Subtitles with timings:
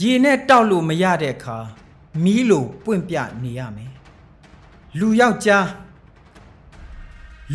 [0.00, 1.58] ရေနဲ့တောက်လို့မရတဲ့အခါ
[2.24, 3.92] မီးလိုပွင့်ပြနေရမယ်
[4.98, 5.66] လူယောက်ျား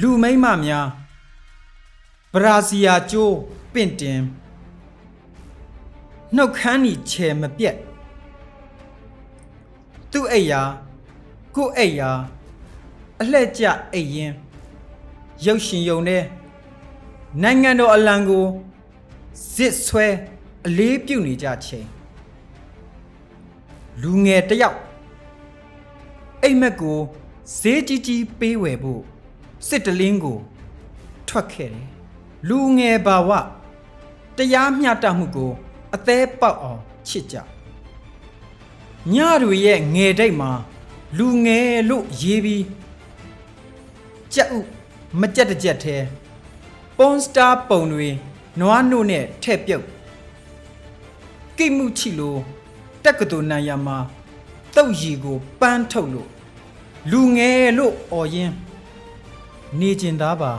[0.01, 0.87] လူမိန်းမများ
[2.33, 3.35] ဘရာဇီယာကျိုး
[3.73, 4.21] ပင့်တင်
[6.35, 7.77] နှုတ်ခမ်းနီချေမပြက်
[10.11, 10.61] သူ့အိယာ
[11.55, 12.11] ကို့အိယာ
[13.21, 14.33] အလှဲ့ကျအိတ်ရင်
[15.45, 16.23] ရုပ်ရှင်ယုံတဲ့
[17.41, 18.45] နိုင်ငံတော်အလံကို
[19.53, 20.07] ဇစ်ဆွဲ
[20.67, 21.94] အလေးပြုနေကြချိန်
[24.01, 24.79] လူငယ်တစ်ယောက်
[26.43, 26.99] အိမ်မက်ကို
[27.59, 29.01] ဈေးကြီးကြီးပေးဝယ်ဖို့
[29.67, 30.37] စစ်တလင်းကို
[31.27, 31.87] ထွက်ခဲ့တယ်
[32.49, 33.29] လူငယ်ဘာဝ
[34.37, 35.51] တရားမျှတမှုကို
[35.95, 37.35] အသေးပေါက်အောင်ချစ်ကြ
[39.15, 40.51] ညတွေရဲ့ငယ်တိတ်မှာ
[41.17, 42.65] လူငယ်လို့ရေးပြီး
[44.33, 44.59] ကြက်ဥ
[45.19, 46.05] မကြက်တစ်ကြက်သေး
[46.97, 48.09] ပွန်စတာပုံတွေ
[48.59, 49.85] နွားနို့နဲ့ထဲ့ပြုတ်
[51.57, 52.39] ကိမှုချီလို့
[53.05, 53.97] တက်ကတူနိုင်ရမှာ
[54.75, 56.29] တုတ်ရီကိုပန်းထုတ်လို့
[57.11, 58.51] လူငယ်လို့អော်ရင်
[59.79, 60.51] နေကျင်သားပါ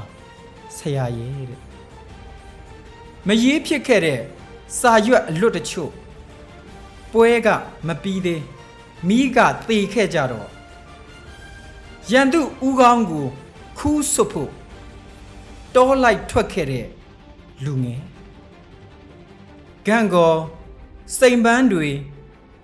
[0.77, 1.61] ဆရာရဲ့တဲ့
[3.27, 4.21] မရေးဖြစ်ခဲ့တဲ့
[4.79, 5.91] စာရွက်အလွတ်တချို့
[7.13, 7.49] ပွဲက
[7.87, 8.43] မပြီးသေး
[9.09, 10.49] မိကသေခဲ့ကြတော့
[12.11, 13.27] ရန်သူဦးကောင်းကို
[13.79, 14.51] ခူးဆွတ်ဖို့
[15.75, 16.87] တောလိုက်ထွက်ခဲ့တဲ့
[17.65, 18.03] လူငယ်
[19.87, 20.35] ဂန့်ကော
[21.19, 21.89] စိန်ပန်းတွေ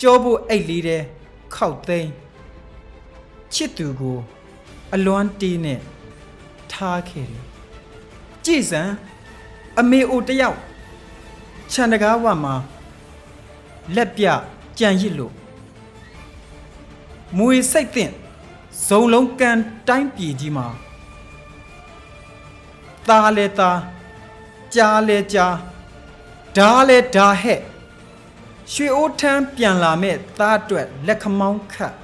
[0.02, 1.02] ကြောဖို့အိတ်လေးတဲ့
[1.54, 2.10] ခောက်သိမ်း
[3.54, 4.18] ချစ်သူကို
[4.94, 5.80] အလွမ်းတေးနဲ့
[6.72, 7.44] ထားခဲ့တယ်
[8.44, 8.82] ကြည်စံ
[9.80, 10.58] အမေအိုတယောက်
[11.72, 12.54] ခြံတကားဝမှာ
[13.94, 14.26] လက်ပြ
[14.78, 15.34] ကြံရစ်လို့
[17.36, 18.12] မွေစိတ်သင့်
[18.86, 19.58] ဇုံလုံးကန်
[19.88, 20.66] တိုင်းပြည်ကြီးမှာ
[23.08, 23.80] သားလဲသား
[24.74, 25.54] ကြားလဲကြား
[26.56, 27.60] ဓာလဲဓာဟဲ့
[28.74, 31.94] ရွှေအိုးထမ်းပြန်လာမဲ့သားအတွက်လက်ခမောင်းခတ်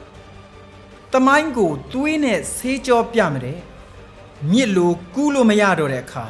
[1.12, 3.61] တမိုင်းကိုသွေးနဲ့ဆေးကြောပြမတယ်
[4.53, 6.25] မြစ်လိုကူးလို့မရတော့တဲ့အခါ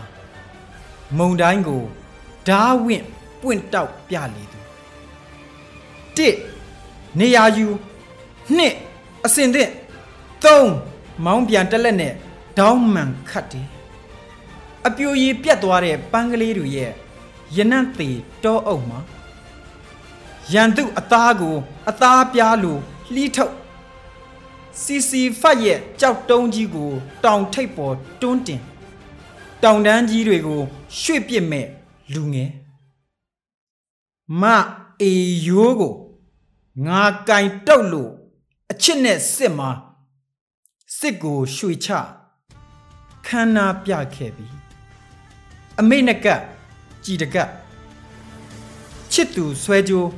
[1.19, 1.83] မုံတိုင်းကို
[2.49, 3.05] ဓာဝင့်
[3.41, 4.59] ပွင့်တောက်ပြလေသူ
[6.17, 6.37] တစ်
[7.19, 7.69] နေရာယူ
[8.57, 8.75] နှစ်
[9.25, 9.71] အစင်သင့်
[10.45, 10.71] သုံး
[11.25, 12.13] မောင်းပြန်တက်လက်နဲ့
[12.59, 13.69] ဒေါင်းမှန်ခတ်တယ်
[14.87, 16.93] အပြိုရည်ပြတ်သွားတဲ့ပန်းကလေးတွေရဲ့
[17.57, 19.01] ရနံ့သေးတောအုပ်မှာ
[20.53, 21.57] ရန်သူအသားကို
[21.91, 22.77] အသားပြားလို
[23.15, 23.55] လှီးထုတ်
[24.83, 26.91] စီစီဖတ်ရဲ့ကြောက်တုံးကြီးကို
[27.25, 28.61] တောင်ထိပ်ပေါ်တွန်းတင်
[29.63, 30.61] တောင်တန်းကြီးတွေကို
[31.01, 31.67] ရွှေ့ပစ်မဲ့
[32.13, 32.51] လူငယ်
[34.41, 34.43] မ
[35.01, 35.13] အေ
[35.47, 35.95] ယိုးကို
[36.87, 38.11] ငါကင်တုတ်လို့
[38.71, 39.71] အချစ်နဲ့စစ်မှာ
[40.99, 41.89] စစ်ကိုရွှေချ
[43.27, 44.47] ခန္နာပြခဲ့ပြီ
[45.81, 46.41] အမိတ်နကတ်
[47.05, 47.51] ကြည်တကတ်
[49.13, 50.09] ချစ်သူဆွဲကြိုး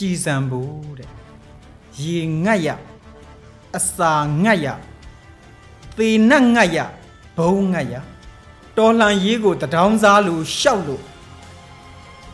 [0.00, 1.10] ကြည်စံဘူးတဲ့
[2.00, 2.68] ရေငတ်ရ
[3.76, 4.12] အစာ
[4.44, 4.66] ငတ်ရ
[5.96, 6.78] သေနတ်ငတ်ရ
[7.36, 7.94] ဘုံငတ်ရ
[8.76, 11.02] တော်လှန်ရေးကိုတဒေါင်းစားလို့ရှောက်လို့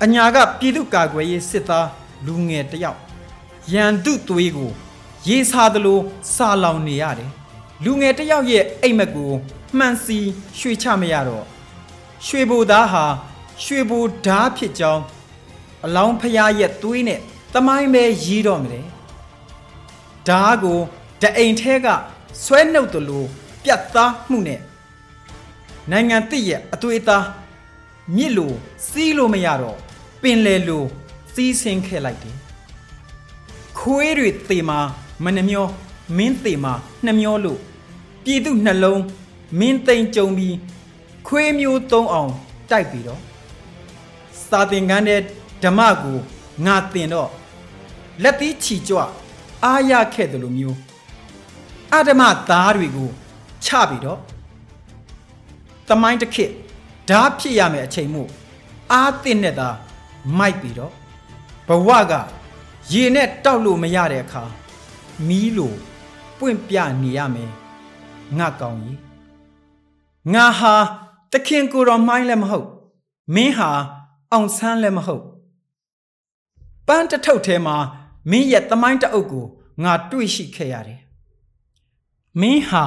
[0.03, 1.88] အညာကပြည်သူကာကွယ်ရေးစစ်သား
[2.27, 3.00] လူငယ်တယောက်
[3.72, 4.71] ရန်သူသွေးကို
[5.28, 5.98] ရေးစားသလို
[6.34, 7.31] စာလောင်နေရတယ်
[7.84, 9.33] လူငယ်တယောက်ရဲ့အိမ်မက်ကို
[9.78, 10.19] မှန်စီ
[10.59, 11.44] ရွှေချမရတော့
[12.27, 13.04] ရွှေဘိုသားဟာ
[13.62, 15.03] ရွှေဘိုဓာဖြစ်ကြောင်း
[15.84, 17.21] အလောင်းဖျားရဲ့သွေးနဲ့
[17.55, 18.87] တမိုင်းပဲရီးတော့မယ်
[20.29, 20.79] ဓာကို
[21.23, 21.87] တအိမ်ထဲက
[22.45, 23.27] ဆွဲနှုတ်တလို့
[23.62, 24.61] ပြတ်သားမှုနဲ့
[25.91, 27.25] နိုင်ငံတစ်ရဲ့အသွေးသား
[28.17, 28.53] မြစ်လို
[28.89, 29.79] စီးလို့မရတော့
[30.23, 30.84] ပင်လေလို
[31.33, 32.37] စီးဆင်းခဲ့လိုက်တယ်
[33.78, 34.78] ခွေးတွေသေမှာ
[35.25, 35.67] မနှမျော
[36.17, 36.73] မင်းသေမှာ
[37.07, 37.59] နှမျောလို့
[38.25, 39.03] ပြည်သူနှလုံး
[39.59, 40.57] မင်းသိမ့်ကြုံပြီး
[41.27, 42.33] ခွေးမျိုးသုံးအောင်
[42.71, 43.21] တိုက်ပြီးတော့
[44.49, 45.21] စာသင်ခန်းတဲ့
[45.63, 46.19] ဓမ္မကို
[46.65, 47.31] ငါတင်တော့
[48.22, 48.99] လက်သီးချီကြွ
[49.65, 50.77] အားရခဲ့တယ်လို့မျိုး
[51.95, 53.10] အဓမ္မသားတွေကို
[53.65, 54.21] ချပြီးတော့
[55.89, 56.53] တမိုင်းတစ်ခေတ်
[57.09, 58.28] ဓာဖြစ်ရမယ်အချိန်မို့
[58.92, 59.69] အားတင်နဲ့သာ
[60.39, 60.92] မိုက်ပြီးတော့
[61.69, 62.13] ဘဝက
[62.92, 64.45] ရေနဲ့တောက်လို့မရတဲ့အခါ
[65.27, 65.75] မီးလို
[66.39, 67.51] ပွင့်ပြနေရမယ်
[68.39, 68.98] ငါကောင်းကြီး
[70.34, 70.75] ငါဟာ
[71.33, 72.69] တခင်ကိုတော်မိုင်းလည်းမဟုတ်
[73.34, 73.71] မင်းဟာ
[74.33, 75.25] အောင်ဆန်းလည်းမဟုတ်
[76.86, 77.77] ပန်းတထုပ်ထဲမှာ
[78.30, 79.47] မင်းရဲ့တမိုင်းတအုပ်ကို
[79.83, 81.00] ငါတွေ့ရှိခဲ့ရတယ်
[82.41, 82.84] မင်းဟာ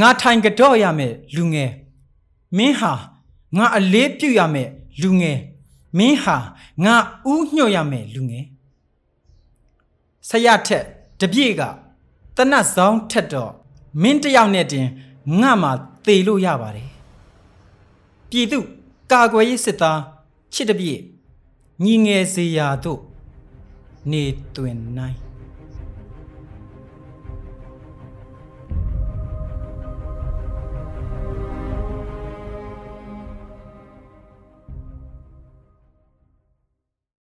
[0.00, 1.70] ငါထိုင်ကြော့ရမယ်လူငယ်
[2.56, 2.92] မင်းဟာ
[3.56, 4.68] ငါအလေးပြုတ်ရမယ်
[5.02, 5.38] လူငယ်
[5.98, 6.36] မင်းဟာ
[6.84, 6.94] ငါ
[7.32, 8.44] ဥညွှတ်ရမယ်လူငယ်
[10.28, 10.84] ဆရာထက်
[11.20, 11.62] တပြည့်က
[12.36, 13.52] တနတ်ဆောင်ထက်တော့
[14.02, 14.86] မင်းတယောက်နဲ့တင်
[15.40, 15.70] ငါမှ
[16.04, 16.90] သေလို့ရပါတယ်
[18.30, 18.58] ပြည်သူ
[19.12, 20.00] ကာကွယ်ရေးစစ်သား
[20.54, 21.00] ချစ်တပြည့်
[21.82, 23.00] ညီငယ်စရာတို့
[24.10, 24.22] နေ
[24.56, 25.23] တွင်နိုင်